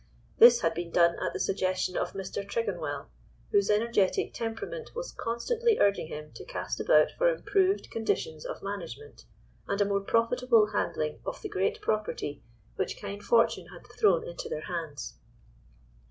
[0.39, 2.43] This had been done at the suggestion of Mr.
[2.43, 3.09] Tregonwell,
[3.51, 9.25] whose energetic temperament was constantly urging him to cast about for improved conditions of management,
[9.67, 12.41] and a more profitable handling of the great property
[12.77, 15.19] which kind fortune had thrown into their hands.